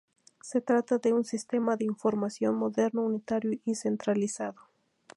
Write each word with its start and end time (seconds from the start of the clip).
Se 0.41 0.61
trata 0.61 0.97
de 0.97 1.13
un 1.13 1.23
sistema 1.23 1.75
de 1.77 1.85
información 1.85 2.55
moderno, 2.55 3.03
unitario 3.03 3.59
y 3.65 3.75
centralizado. 3.75 4.59